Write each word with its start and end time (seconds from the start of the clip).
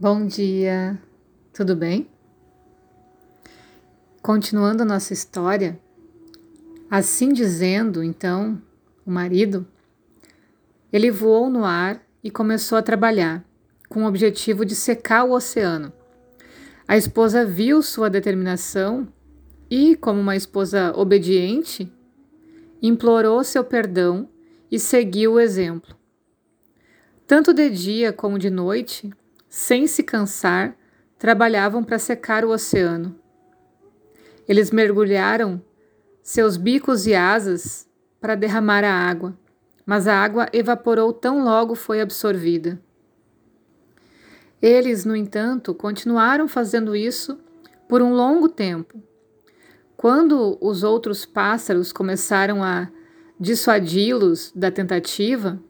Bom 0.00 0.28
dia, 0.28 0.96
tudo 1.52 1.74
bem? 1.74 2.08
Continuando 4.22 4.84
a 4.84 4.86
nossa 4.86 5.12
história, 5.12 5.76
assim 6.88 7.32
dizendo, 7.32 8.00
então, 8.04 8.62
o 9.04 9.10
marido, 9.10 9.66
ele 10.92 11.10
voou 11.10 11.50
no 11.50 11.64
ar 11.64 12.00
e 12.22 12.30
começou 12.30 12.78
a 12.78 12.82
trabalhar, 12.82 13.44
com 13.88 14.04
o 14.04 14.06
objetivo 14.06 14.64
de 14.64 14.76
secar 14.76 15.24
o 15.24 15.32
oceano. 15.32 15.92
A 16.86 16.96
esposa 16.96 17.44
viu 17.44 17.82
sua 17.82 18.08
determinação 18.08 19.08
e, 19.68 19.96
como 19.96 20.20
uma 20.20 20.36
esposa 20.36 20.92
obediente, 20.94 21.92
implorou 22.80 23.42
seu 23.42 23.64
perdão 23.64 24.28
e 24.70 24.78
seguiu 24.78 25.32
o 25.32 25.40
exemplo. 25.40 25.96
Tanto 27.26 27.52
de 27.52 27.68
dia 27.68 28.12
como 28.12 28.38
de 28.38 28.48
noite, 28.48 29.12
sem 29.48 29.86
se 29.86 30.02
cansar, 30.02 30.76
trabalhavam 31.18 31.82
para 31.82 31.98
secar 31.98 32.44
o 32.44 32.50
oceano. 32.50 33.18
Eles 34.46 34.70
mergulharam 34.70 35.62
seus 36.22 36.56
bicos 36.56 37.06
e 37.06 37.14
asas 37.14 37.88
para 38.20 38.34
derramar 38.34 38.84
a 38.84 38.92
água, 38.92 39.36
mas 39.84 40.06
a 40.06 40.14
água 40.14 40.48
evaporou 40.52 41.12
tão 41.12 41.44
logo 41.44 41.74
foi 41.74 42.00
absorvida. 42.00 42.80
Eles, 44.60 45.04
no 45.04 45.14
entanto, 45.14 45.72
continuaram 45.72 46.48
fazendo 46.48 46.94
isso 46.94 47.38
por 47.88 48.02
um 48.02 48.12
longo 48.12 48.48
tempo. 48.48 49.02
Quando 49.96 50.58
os 50.60 50.82
outros 50.82 51.24
pássaros 51.24 51.92
começaram 51.92 52.62
a 52.62 52.88
dissuadi-los 53.38 54.52
da 54.54 54.70
tentativa, 54.70 55.60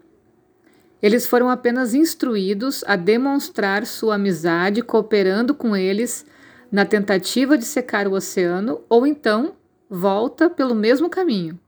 eles 1.03 1.27
foram 1.27 1.49
apenas 1.49 1.95
instruídos 1.95 2.83
a 2.87 2.97
demonstrar 2.97 3.87
sua 3.87 4.17
amizade 4.17 4.83
cooperando 4.83 5.55
com 5.55 5.77
eles 5.77 6.27
na 6.71 6.85
tentativa 6.85 7.57
de 7.57 7.65
secar 7.65 8.07
o 8.09 8.13
oceano 8.13 8.83
ou 8.89 9.07
então 9.07 9.55
volta 9.89 10.51
pelo 10.51 10.75
mesmo 10.75 11.09
caminho. 11.09 11.59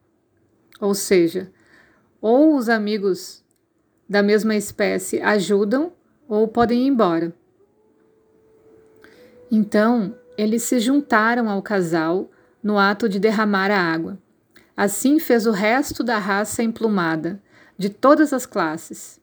Ou 0.80 0.94
seja, 0.94 1.50
ou 2.20 2.56
os 2.56 2.68
amigos 2.68 3.44
da 4.08 4.22
mesma 4.22 4.56
espécie 4.56 5.20
ajudam 5.20 5.92
ou 6.28 6.48
podem 6.48 6.82
ir 6.82 6.86
embora. 6.88 7.32
Então, 9.50 10.14
eles 10.36 10.62
se 10.62 10.80
juntaram 10.80 11.48
ao 11.48 11.62
casal 11.62 12.30
no 12.62 12.78
ato 12.78 13.08
de 13.08 13.18
derramar 13.18 13.70
a 13.70 13.78
água. 13.78 14.18
Assim 14.76 15.18
fez 15.18 15.46
o 15.46 15.50
resto 15.50 16.02
da 16.02 16.18
raça 16.18 16.62
emplumada, 16.62 17.40
de 17.76 17.88
todas 17.90 18.32
as 18.32 18.46
classes. 18.46 19.19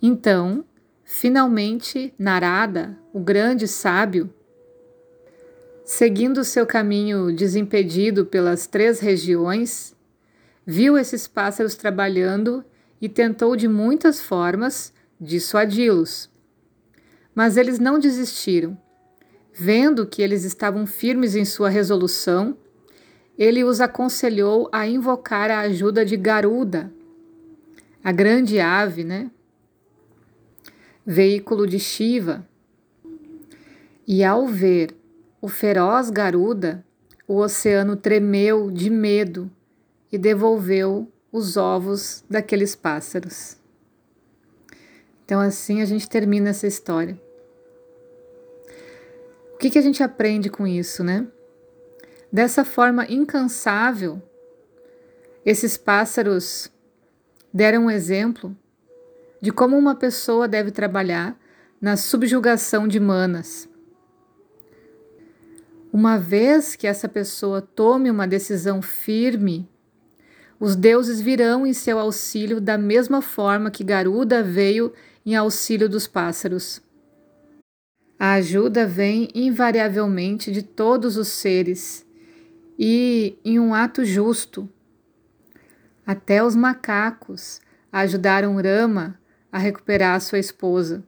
Então, 0.00 0.64
finalmente, 1.04 2.12
Narada, 2.18 2.98
o 3.12 3.20
grande 3.20 3.66
sábio, 3.66 4.32
seguindo 5.84 6.44
seu 6.44 6.66
caminho 6.66 7.34
desimpedido 7.34 8.26
pelas 8.26 8.66
três 8.66 9.00
regiões, 9.00 9.96
viu 10.66 10.98
esses 10.98 11.26
pássaros 11.26 11.76
trabalhando 11.76 12.64
e 13.00 13.08
tentou 13.08 13.56
de 13.56 13.68
muitas 13.68 14.20
formas 14.20 14.92
dissuadi-los. 15.20 16.30
Mas 17.34 17.56
eles 17.56 17.78
não 17.78 17.98
desistiram. 17.98 18.76
Vendo 19.52 20.06
que 20.06 20.20
eles 20.20 20.44
estavam 20.44 20.86
firmes 20.86 21.34
em 21.34 21.44
sua 21.44 21.70
resolução, 21.70 22.56
ele 23.38 23.64
os 23.64 23.80
aconselhou 23.80 24.68
a 24.72 24.86
invocar 24.86 25.50
a 25.50 25.60
ajuda 25.60 26.04
de 26.04 26.16
Garuda, 26.16 26.92
a 28.02 28.12
grande 28.12 28.60
ave, 28.60 29.04
né? 29.04 29.30
Veículo 31.06 31.68
de 31.68 31.78
Shiva. 31.78 32.44
E 34.04 34.24
ao 34.24 34.48
ver 34.48 34.96
o 35.40 35.48
feroz 35.48 36.10
Garuda, 36.10 36.84
o 37.28 37.36
oceano 37.36 37.94
tremeu 37.96 38.70
de 38.70 38.90
medo 38.90 39.50
e 40.10 40.18
devolveu 40.18 41.10
os 41.30 41.56
ovos 41.56 42.24
daqueles 42.28 42.74
pássaros. 42.74 43.56
Então, 45.24 45.40
assim 45.40 45.80
a 45.80 45.84
gente 45.84 46.08
termina 46.08 46.50
essa 46.50 46.66
história. 46.66 47.20
O 49.54 49.58
que, 49.58 49.70
que 49.70 49.78
a 49.78 49.82
gente 49.82 50.02
aprende 50.02 50.50
com 50.50 50.66
isso, 50.66 51.02
né? 51.02 51.26
Dessa 52.32 52.64
forma 52.64 53.06
incansável, 53.08 54.20
esses 55.44 55.76
pássaros 55.76 56.70
deram 57.52 57.86
um 57.86 57.90
exemplo 57.90 58.56
de 59.40 59.52
como 59.52 59.76
uma 59.76 59.94
pessoa 59.94 60.48
deve 60.48 60.70
trabalhar 60.70 61.38
na 61.80 61.96
subjugação 61.96 62.88
de 62.88 62.98
manas. 62.98 63.68
Uma 65.92 66.18
vez 66.18 66.74
que 66.76 66.86
essa 66.86 67.08
pessoa 67.08 67.62
tome 67.62 68.10
uma 68.10 68.26
decisão 68.26 68.82
firme, 68.82 69.68
os 70.58 70.74
deuses 70.74 71.20
virão 71.20 71.66
em 71.66 71.72
seu 71.72 71.98
auxílio 71.98 72.60
da 72.60 72.78
mesma 72.78 73.20
forma 73.20 73.70
que 73.70 73.84
Garuda 73.84 74.42
veio 74.42 74.92
em 75.24 75.34
auxílio 75.34 75.88
dos 75.88 76.06
pássaros. 76.06 76.80
A 78.18 78.34
ajuda 78.34 78.86
vem 78.86 79.28
invariavelmente 79.34 80.50
de 80.50 80.62
todos 80.62 81.18
os 81.18 81.28
seres 81.28 82.06
e 82.78 83.38
em 83.44 83.58
um 83.58 83.74
ato 83.74 84.04
justo. 84.04 84.68
Até 86.06 86.42
os 86.42 86.56
macacos 86.56 87.60
ajudaram 87.92 88.56
Rama 88.56 89.18
a 89.50 89.58
recuperar 89.58 90.20
sua 90.20 90.38
esposa. 90.38 91.02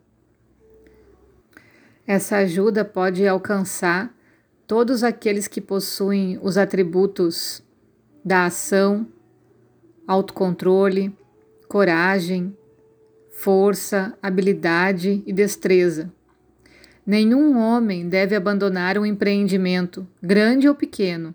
Essa 2.07 2.39
ajuda 2.39 2.85
pode 2.85 3.27
alcançar 3.27 4.15
todos 4.67 5.05
aqueles 5.05 5.47
que 5.47 5.61
possuem 5.61 6.39
os 6.43 6.57
atributos 6.57 7.63
da 8.25 8.47
ação, 8.47 9.07
autocontrole, 10.07 11.15
coragem, 11.69 12.57
força, 13.31 14.17
habilidade 14.23 15.23
e 15.27 15.33
destreza. 15.33 16.13
Nenhum 17.07 17.57
homem 17.59 18.09
deve 18.09 18.35
abandonar 18.35 18.99
um 18.99 19.07
empreendimento, 19.07 20.07
grande 20.23 20.69
ou 20.69 20.75
pequeno. 20.75 21.35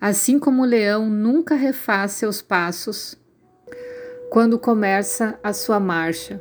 Assim 0.00 0.38
como 0.38 0.62
o 0.62 0.66
leão 0.66 1.08
nunca 1.08 1.54
refaz 1.54 2.12
seus 2.12 2.42
passos 2.42 3.18
quando 4.30 4.60
começa 4.60 5.38
a 5.42 5.52
sua 5.52 5.80
marcha. 5.80 6.40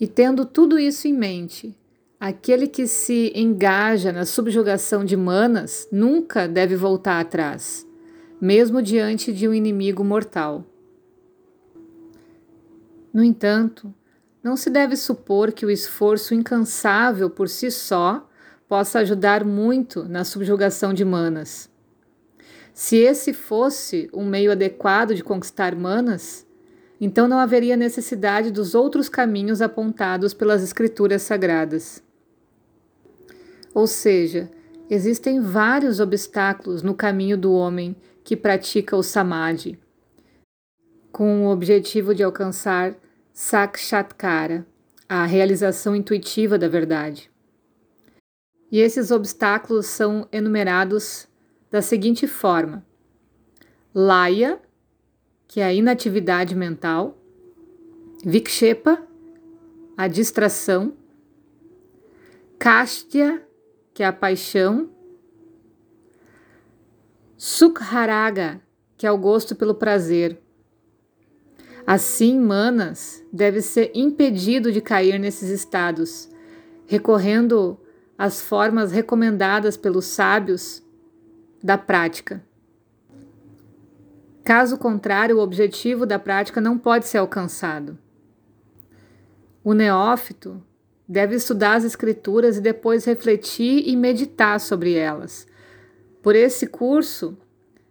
E 0.00 0.06
tendo 0.06 0.46
tudo 0.46 0.78
isso 0.78 1.06
em 1.06 1.12
mente, 1.12 1.78
aquele 2.18 2.66
que 2.66 2.86
se 2.86 3.30
engaja 3.34 4.10
na 4.12 4.24
subjugação 4.24 5.04
de 5.04 5.14
manas 5.14 5.86
nunca 5.92 6.48
deve 6.48 6.74
voltar 6.74 7.20
atrás, 7.20 7.86
mesmo 8.40 8.80
diante 8.80 9.30
de 9.30 9.46
um 9.46 9.52
inimigo 9.52 10.02
mortal. 10.02 10.64
No 13.12 13.22
entanto, 13.22 13.94
não 14.42 14.56
se 14.56 14.70
deve 14.70 14.96
supor 14.96 15.52
que 15.52 15.66
o 15.66 15.70
esforço 15.70 16.34
incansável 16.34 17.28
por 17.28 17.46
si 17.46 17.70
só 17.70 18.26
possa 18.66 19.00
ajudar 19.00 19.44
muito 19.44 20.04
na 20.04 20.24
subjugação 20.24 20.94
de 20.94 21.04
manas. 21.04 21.75
Se 22.76 22.98
esse 22.98 23.32
fosse 23.32 24.10
um 24.12 24.22
meio 24.22 24.52
adequado 24.52 25.14
de 25.14 25.24
conquistar 25.24 25.74
manas, 25.74 26.46
então 27.00 27.26
não 27.26 27.38
haveria 27.38 27.74
necessidade 27.74 28.50
dos 28.50 28.74
outros 28.74 29.08
caminhos 29.08 29.62
apontados 29.62 30.34
pelas 30.34 30.62
escrituras 30.62 31.22
sagradas. 31.22 32.04
Ou 33.72 33.86
seja, 33.86 34.50
existem 34.90 35.40
vários 35.40 36.00
obstáculos 36.00 36.82
no 36.82 36.94
caminho 36.94 37.38
do 37.38 37.50
homem 37.54 37.96
que 38.22 38.36
pratica 38.36 38.94
o 38.94 39.02
samadhi, 39.02 39.78
com 41.10 41.46
o 41.46 41.50
objetivo 41.50 42.14
de 42.14 42.22
alcançar 42.22 42.94
sakshatkara, 43.32 44.66
a 45.08 45.24
realização 45.24 45.96
intuitiva 45.96 46.58
da 46.58 46.68
verdade. 46.68 47.30
E 48.70 48.80
esses 48.80 49.10
obstáculos 49.10 49.86
são 49.86 50.28
enumerados 50.30 51.26
da 51.76 51.82
seguinte 51.82 52.26
forma: 52.26 52.82
Laya, 53.94 54.58
que 55.46 55.60
é 55.60 55.64
a 55.64 55.74
inatividade 55.74 56.54
mental, 56.54 57.18
Vikshepa, 58.24 59.06
a 59.94 60.08
distração, 60.08 60.94
Kastya, 62.58 63.46
que 63.92 64.02
é 64.02 64.06
a 64.06 64.12
paixão, 64.12 64.88
Sukharaga, 67.36 68.62
que 68.96 69.06
é 69.06 69.12
o 69.12 69.18
gosto 69.18 69.54
pelo 69.54 69.74
prazer. 69.74 70.40
Assim, 71.86 72.40
Manas 72.40 73.22
deve 73.30 73.60
ser 73.60 73.92
impedido 73.94 74.72
de 74.72 74.80
cair 74.80 75.20
nesses 75.20 75.50
estados, 75.50 76.30
recorrendo 76.86 77.78
às 78.16 78.40
formas 78.40 78.92
recomendadas 78.92 79.76
pelos 79.76 80.06
sábios 80.06 80.85
da 81.62 81.78
prática. 81.78 82.42
Caso 84.44 84.78
contrário, 84.78 85.38
o 85.38 85.40
objetivo 85.40 86.06
da 86.06 86.18
prática 86.18 86.60
não 86.60 86.78
pode 86.78 87.06
ser 87.06 87.18
alcançado. 87.18 87.98
O 89.64 89.72
neófito 89.72 90.62
deve 91.08 91.34
estudar 91.34 91.74
as 91.74 91.84
escrituras 91.84 92.56
e 92.56 92.60
depois 92.60 93.04
refletir 93.04 93.88
e 93.88 93.96
meditar 93.96 94.60
sobre 94.60 94.94
elas. 94.94 95.46
Por 96.22 96.36
esse 96.36 96.66
curso, 96.66 97.36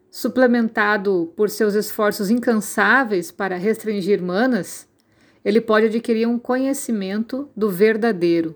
suplementado 0.10 1.34
por 1.36 1.50
seus 1.50 1.74
esforços 1.74 2.30
incansáveis 2.30 3.32
para 3.32 3.58
restringir 3.58 4.22
manas, 4.22 4.88
ele 5.44 5.60
pode 5.60 5.88
adquirir 5.88 6.26
um 6.26 6.40
conhecimento 6.40 7.50
do 7.56 7.70
verdadeiro. 7.70 8.56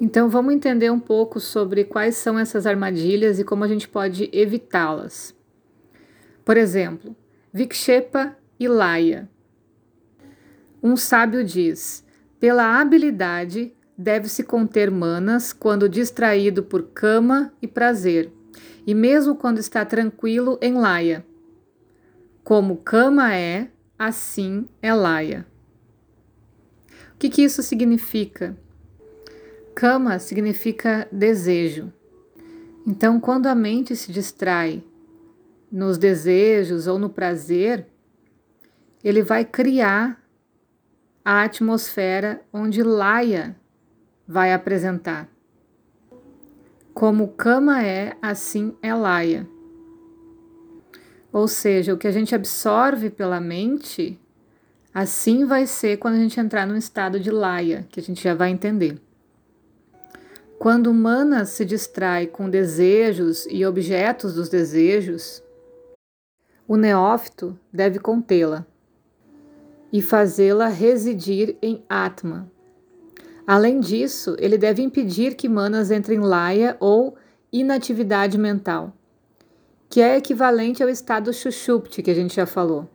Então 0.00 0.28
vamos 0.28 0.54
entender 0.54 0.90
um 0.90 1.00
pouco 1.00 1.40
sobre 1.40 1.84
quais 1.84 2.16
são 2.16 2.38
essas 2.38 2.66
armadilhas 2.66 3.40
e 3.40 3.44
como 3.44 3.64
a 3.64 3.68
gente 3.68 3.88
pode 3.88 4.30
evitá-las. 4.32 5.34
Por 6.44 6.56
exemplo, 6.56 7.16
Vikshepa 7.52 8.36
e 8.60 8.68
Laya. 8.68 9.28
Um 10.80 10.96
sábio 10.96 11.42
diz: 11.42 12.04
pela 12.38 12.80
habilidade 12.80 13.74
deve-se 13.96 14.44
conter 14.44 14.90
manas 14.90 15.52
quando 15.52 15.88
distraído 15.88 16.62
por 16.62 16.84
cama 16.84 17.52
e 17.60 17.66
prazer, 17.66 18.32
e 18.86 18.94
mesmo 18.94 19.34
quando 19.34 19.58
está 19.58 19.84
tranquilo 19.84 20.56
em 20.62 20.74
Laya. 20.74 21.26
Como 22.44 22.76
cama 22.76 23.34
é, 23.34 23.68
assim 23.98 24.68
é 24.80 24.94
Laya. 24.94 25.44
O 27.14 27.18
que, 27.18 27.28
que 27.28 27.42
isso 27.42 27.64
significa? 27.64 28.56
Kama 29.78 30.18
significa 30.18 31.06
desejo. 31.12 31.92
Então, 32.84 33.20
quando 33.20 33.46
a 33.46 33.54
mente 33.54 33.94
se 33.94 34.10
distrai 34.10 34.82
nos 35.70 35.96
desejos 35.96 36.88
ou 36.88 36.98
no 36.98 37.08
prazer, 37.08 37.86
ele 39.04 39.22
vai 39.22 39.44
criar 39.44 40.20
a 41.24 41.44
atmosfera 41.44 42.42
onde 42.52 42.82
Laia 42.82 43.54
vai 44.26 44.52
apresentar. 44.52 45.28
Como 46.92 47.28
Kama 47.28 47.80
é, 47.80 48.16
assim 48.20 48.76
é 48.82 48.92
Laia. 48.92 49.48
Ou 51.32 51.46
seja, 51.46 51.94
o 51.94 51.96
que 51.96 52.08
a 52.08 52.12
gente 52.12 52.34
absorve 52.34 53.10
pela 53.10 53.40
mente, 53.40 54.20
assim 54.92 55.44
vai 55.44 55.68
ser 55.68 55.98
quando 55.98 56.14
a 56.14 56.20
gente 56.20 56.40
entrar 56.40 56.66
no 56.66 56.76
estado 56.76 57.20
de 57.20 57.30
Laia, 57.30 57.86
que 57.92 58.00
a 58.00 58.02
gente 58.02 58.20
já 58.20 58.34
vai 58.34 58.50
entender. 58.50 59.00
Quando 60.58 60.88
humana 60.90 61.44
se 61.44 61.64
distrai 61.64 62.26
com 62.26 62.50
desejos 62.50 63.46
e 63.48 63.64
objetos 63.64 64.34
dos 64.34 64.48
desejos, 64.48 65.40
o 66.66 66.76
neófito 66.76 67.56
deve 67.72 68.00
contê-la 68.00 68.66
e 69.92 70.02
fazê-la 70.02 70.66
residir 70.66 71.56
em 71.62 71.84
Atma. 71.88 72.50
Além 73.46 73.78
disso, 73.78 74.34
ele 74.40 74.58
deve 74.58 74.82
impedir 74.82 75.36
que 75.36 75.48
manas 75.48 75.92
entrem 75.92 76.18
em 76.18 76.22
laia 76.22 76.76
ou 76.80 77.14
inatividade 77.52 78.36
mental, 78.36 78.92
que 79.88 80.02
é 80.02 80.16
equivalente 80.16 80.82
ao 80.82 80.88
estado 80.88 81.32
Shushupti 81.32 82.02
que 82.02 82.10
a 82.10 82.14
gente 82.14 82.34
já 82.34 82.46
falou. 82.46 82.88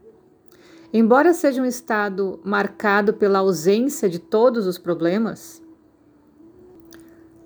Embora 0.91 1.33
seja 1.33 1.61
um 1.61 1.65
estado 1.65 2.41
marcado 2.43 3.13
pela 3.13 3.39
ausência 3.39 4.09
de 4.09 4.19
todos 4.19 4.67
os 4.67 4.77
problemas, 4.77 5.63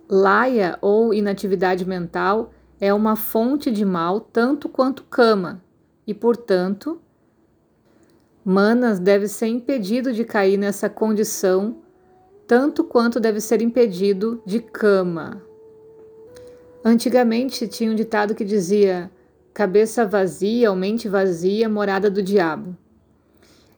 Laia 0.09 0.77
ou 0.81 1.13
inatividade 1.13 1.85
mental 1.85 2.53
é 2.79 2.93
uma 2.93 3.15
fonte 3.15 3.69
de 3.69 3.83
mal 3.83 4.21
tanto 4.21 4.69
quanto 4.69 5.03
cama 5.03 5.61
e, 6.05 6.13
portanto, 6.13 7.01
Manas 8.45 8.97
deve 8.97 9.27
ser 9.27 9.47
impedido 9.47 10.13
de 10.13 10.23
cair 10.23 10.55
nessa 10.57 10.89
condição 10.89 11.79
tanto 12.47 12.81
quanto 12.85 13.19
deve 13.19 13.41
ser 13.41 13.61
impedido 13.61 14.41
de 14.45 14.61
cama. 14.61 15.43
Antigamente 16.81 17.67
tinha 17.67 17.91
um 17.91 17.95
ditado 17.95 18.33
que 18.33 18.45
dizia: 18.45 19.11
cabeça 19.53 20.05
vazia 20.05 20.69
ou 20.69 20.77
mente 20.77 21.09
vazia, 21.09 21.67
morada 21.67 22.09
do 22.09 22.23
diabo. 22.23 22.77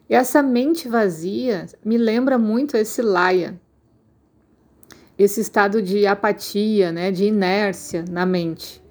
E 0.08 0.14
essa 0.14 0.40
mente 0.40 0.88
vazia 0.88 1.66
me 1.84 1.98
lembra 1.98 2.38
muito 2.38 2.76
esse 2.76 3.02
laia, 3.02 3.60
esse 5.22 5.42
estado 5.42 5.82
de 5.82 6.06
apatia, 6.06 6.90
né, 6.90 7.10
de 7.10 7.24
inércia 7.24 8.04
na 8.10 8.24
mente. 8.24 8.82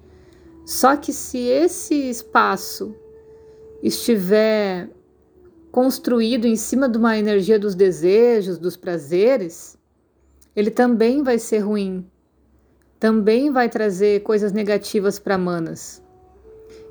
Só 0.64 0.96
que 0.96 1.12
se 1.12 1.38
esse 1.38 1.94
espaço 2.08 2.94
estiver 3.82 4.88
construído 5.72 6.46
em 6.46 6.54
cima 6.54 6.88
de 6.88 6.98
uma 6.98 7.18
energia 7.18 7.58
dos 7.58 7.74
desejos, 7.74 8.58
dos 8.58 8.76
prazeres, 8.76 9.76
ele 10.54 10.70
também 10.70 11.24
vai 11.24 11.36
ser 11.36 11.58
ruim. 11.58 12.06
Também 13.00 13.50
vai 13.50 13.68
trazer 13.68 14.22
coisas 14.22 14.52
negativas 14.52 15.18
para 15.18 15.36
manas. 15.36 16.00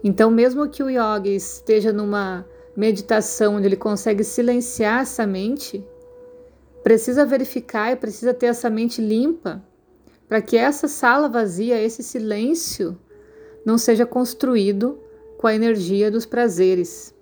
Então, 0.04 0.30
mesmo 0.30 0.68
que 0.68 0.84
o 0.84 0.90
yogi 0.90 1.36
esteja 1.36 1.94
numa 1.94 2.46
meditação 2.76 3.56
onde 3.56 3.68
ele 3.68 3.78
consegue 3.78 4.24
silenciar 4.24 5.04
essa 5.04 5.26
mente, 5.26 5.86
precisa 6.84 7.26
verificar 7.26 7.92
e 7.92 7.96
precisa 7.96 8.34
ter 8.34 8.48
essa 8.48 8.70
mente 8.70 9.02
limpa 9.02 9.64
para 10.28 10.42
que 10.42 10.56
essa 10.56 10.88
sala 10.88 11.28
vazia, 11.28 11.82
esse 11.82 12.04
silêncio, 12.04 13.00
não 13.66 13.78
seja 13.78 14.06
construído 14.06 15.00
com 15.38 15.48
a 15.48 15.56
energia 15.56 16.12
dos 16.12 16.26
prazeres. 16.26 17.16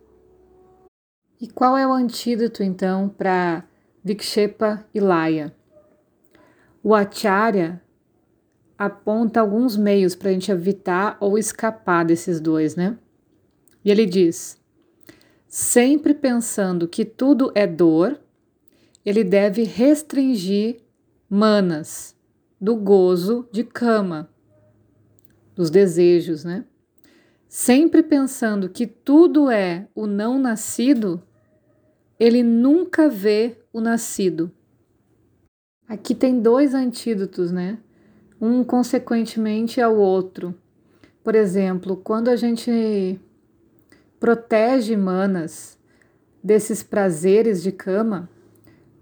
E 1.39 1.47
qual 1.47 1.77
é 1.77 1.87
o 1.87 1.93
antídoto 1.93 2.63
então 2.63 3.07
para 3.07 3.63
Vikshepa 4.03 4.85
e 4.93 4.99
Laya? 4.99 5.55
O 6.83 6.93
Acharya 6.93 7.81
aponta 8.77 9.39
alguns 9.39 9.77
meios 9.77 10.15
para 10.15 10.29
a 10.29 10.33
gente 10.33 10.51
evitar 10.51 11.17
ou 11.19 11.37
escapar 11.37 12.05
desses 12.05 12.39
dois, 12.39 12.75
né? 12.75 12.97
E 13.83 13.91
ele 13.91 14.05
diz: 14.05 14.59
sempre 15.47 16.13
pensando 16.13 16.87
que 16.87 17.05
tudo 17.05 17.51
é 17.55 17.65
dor, 17.65 18.19
ele 19.07 19.23
deve 19.23 19.63
restringir 19.63 20.81
manas 21.29 22.13
do 22.59 22.75
gozo 22.75 23.47
de 23.53 23.63
cama, 23.63 24.29
dos 25.55 25.69
desejos, 25.69 26.43
né? 26.43 26.65
Sempre 27.47 28.03
pensando 28.03 28.67
que 28.67 28.85
tudo 28.85 29.49
é 29.49 29.87
o 29.95 30.05
não 30.07 30.37
nascido, 30.37 31.23
ele 32.19 32.43
nunca 32.43 33.07
vê 33.07 33.57
o 33.71 33.79
nascido. 33.79 34.51
Aqui 35.87 36.13
tem 36.13 36.41
dois 36.41 36.73
antídotos, 36.73 37.49
né? 37.49 37.79
Um 38.41 38.61
consequentemente 38.61 39.79
ao 39.79 39.95
outro. 39.95 40.53
Por 41.23 41.33
exemplo, 41.33 41.95
quando 41.95 42.27
a 42.27 42.35
gente 42.35 43.17
protege 44.19 44.97
manas 44.97 45.79
desses 46.43 46.83
prazeres 46.83 47.63
de 47.63 47.71
cama, 47.71 48.29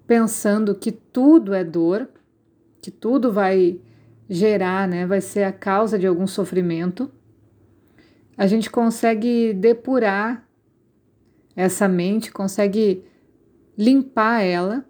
pensando 0.07 0.75
que 0.75 0.91
tudo 0.91 1.53
é 1.53 1.63
dor, 1.63 2.09
que 2.81 2.91
tudo 2.91 3.31
vai 3.31 3.79
gerar, 4.29 4.88
né, 4.88 5.05
vai 5.05 5.21
ser 5.21 5.43
a 5.43 5.51
causa 5.51 5.97
de 6.00 6.07
algum 6.07 6.27
sofrimento, 6.27 7.12
a 8.38 8.47
gente 8.47 8.69
consegue 8.69 9.53
depurar 9.53 10.47
essa 11.55 11.88
mente, 11.88 12.31
consegue 12.31 13.05
limpar 13.77 14.41
ela 14.41 14.85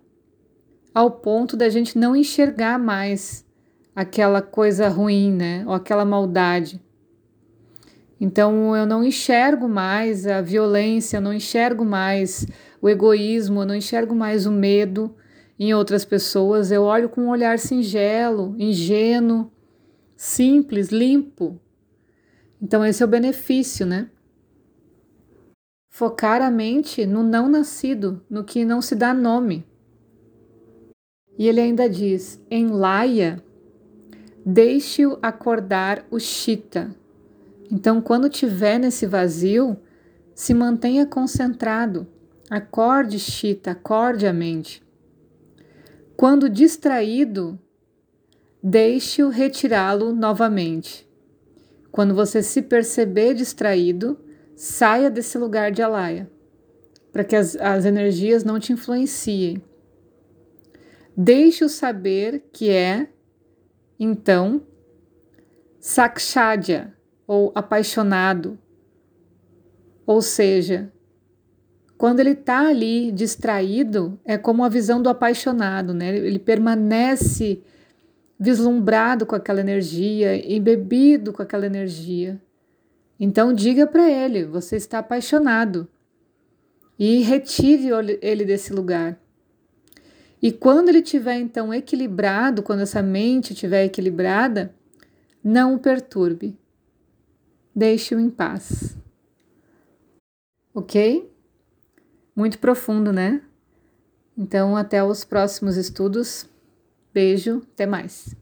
ao 0.94 1.12
ponto 1.12 1.56
da 1.56 1.70
gente 1.70 1.98
não 1.98 2.16
enxergar 2.16 2.80
mais 2.80 3.46
aquela 3.96 4.42
coisa 4.42 4.88
ruim, 4.88 5.32
né, 5.32 5.64
ou 5.68 5.74
aquela 5.74 6.06
maldade. 6.06 6.82
Então 8.20 8.76
eu 8.76 8.86
não 8.86 9.04
enxergo 9.04 9.68
mais 9.68 10.26
a 10.26 10.42
violência, 10.42 11.18
eu 11.18 11.22
não 11.22 11.34
enxergo 11.34 11.84
mais 11.84 12.48
o 12.86 12.90
egoísmo, 12.90 13.62
eu 13.62 13.66
não 13.66 13.74
enxergo 13.74 14.14
mais 14.14 14.46
o 14.46 14.52
medo 14.52 15.16
em 15.58 15.74
outras 15.74 16.06
pessoas, 16.06 16.72
eu 16.72 16.84
olho 16.84 17.10
com 17.10 17.22
um 17.22 17.30
olhar 17.30 17.58
singelo, 17.58 18.54
ingênuo, 18.60 19.52
simples, 20.16 20.90
limpo. 20.90 21.60
Então, 22.62 22.86
esse 22.86 23.02
é 23.02 23.06
o 23.06 23.10
benefício, 23.10 23.88
né? 23.88 24.08
Focar 25.90 26.44
a 26.44 26.52
mente 26.52 27.08
no 27.08 27.24
não 27.24 27.50
nascido, 27.50 28.22
no 28.30 28.44
que 28.44 28.64
não 28.64 28.84
se 28.84 28.94
dá 28.94 29.16
nome. 29.16 29.66
E 31.40 31.48
ele 31.48 31.62
ainda 31.62 31.90
diz: 31.90 32.40
em 32.52 32.68
Laia, 32.68 33.44
deixe-o 34.46 35.18
acordar 35.24 36.06
o 36.12 36.20
Chita. 36.20 36.96
Então, 37.72 38.00
quando 38.00 38.30
tiver 38.30 38.78
nesse 38.78 39.08
vazio, 39.08 39.76
se 40.36 40.54
mantenha 40.54 41.08
concentrado 41.08 42.14
Acorde, 42.50 43.18
Chita, 43.18 43.72
acorde 43.72 44.28
a 44.28 44.34
mente. 44.34 44.84
Quando 46.16 46.48
distraído, 46.48 47.60
deixe-o 48.62 49.30
retirá-lo 49.30 50.14
novamente. 50.14 51.10
Quando 51.92 52.14
você 52.14 52.44
se 52.44 52.62
perceber 52.62 53.34
distraído, 53.34 54.20
saia 54.56 55.10
desse 55.10 55.38
lugar 55.38 55.72
de 55.72 55.82
alaia, 55.82 56.30
para 57.12 57.24
que 57.24 57.36
as, 57.36 57.56
as 57.56 57.84
energias 57.84 58.44
não 58.44 58.60
te 58.60 58.72
influenciem. 58.72 59.62
Deixe-o 61.18 61.70
saber 61.70 62.50
que 62.54 62.70
é, 62.70 63.10
então, 64.00 64.62
sakshadya, 65.80 66.96
ou 67.28 67.52
apaixonado. 67.56 68.60
Ou 70.06 70.22
seja, 70.22 70.92
quando 71.98 72.20
ele 72.20 72.32
está 72.32 72.68
ali 72.68 73.12
distraído, 73.12 74.20
é 74.26 74.38
como 74.38 74.64
a 74.64 74.70
visão 74.70 75.02
do 75.02 75.10
apaixonado, 75.10 75.94
né? 75.94 76.16
Ele 76.16 76.40
permanece 76.40 77.62
vislumbrado 78.38 79.26
com 79.26 79.36
aquela 79.36 79.62
energia, 79.62 80.36
embebido 80.54 81.32
com 81.32 81.42
aquela 81.42 81.66
energia. 81.66 82.42
Então 83.18 83.54
diga 83.54 83.88
para 83.88 84.10
ele, 84.10 84.44
você 84.46 84.76
está 84.76 85.00
apaixonado. 85.00 85.88
E 87.00 87.22
retire 87.22 87.90
ele 88.22 88.46
desse 88.46 88.74
lugar. 88.74 89.20
E 90.42 90.52
quando 90.52 90.90
ele 90.90 91.00
estiver 91.00 91.38
então 91.40 91.74
equilibrado, 91.74 92.62
quando 92.62 92.82
essa 92.82 93.02
mente 93.02 93.54
estiver 93.54 93.86
equilibrada, 93.86 94.74
não 95.44 95.76
o 95.76 95.80
perturbe. 95.80 96.58
Deixe-o 97.74 98.20
em 98.20 98.30
paz. 98.30 98.98
Ok? 100.74 101.35
Muito 102.36 102.60
profundo, 102.60 103.14
né? 103.14 103.42
Então, 104.38 104.76
até 104.76 105.04
os 105.04 105.24
próximos 105.24 105.78
estudos. 105.78 106.48
Beijo, 107.14 107.62
até 107.74 107.86
mais. 107.86 108.36